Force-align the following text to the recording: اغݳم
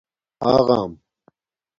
اغݳم 0.51 0.81